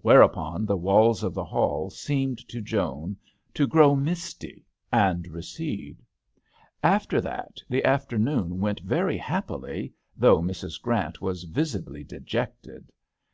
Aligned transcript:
Whereupon 0.00 0.64
the 0.64 0.78
walls 0.78 1.22
of 1.22 1.34
the 1.34 1.44
hall 1.44 1.90
seemed 1.90 2.38
to 2.48 2.62
Joan 2.62 3.18
to 3.52 3.66
grow 3.66 3.94
misty 3.94 4.64
and 4.90 5.28
recede. 5.28 6.02
After 6.82 7.20
that 7.20 7.58
the 7.68 7.84
afternoon 7.84 8.60
went 8.60 8.80
very 8.80 9.18
happily, 9.18 9.92
though 10.16 10.40
Mrs. 10.40 10.80
Grant 10.80 11.20
was 11.20 11.42
visibly 11.44 12.02
dejected. 12.02 12.88